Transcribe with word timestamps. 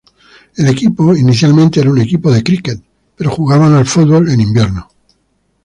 El 0.55 0.67
equipo 0.67 1.15
inicialmente 1.15 1.79
era 1.79 1.91
un 1.91 2.01
equipo 2.01 2.31
de 2.31 2.41
críquet, 2.41 2.79
pero 3.15 3.29
jugaban 3.29 3.75
al 3.75 3.85
fútbol 3.85 4.29
en 4.31 4.41
invierno. 4.41 4.89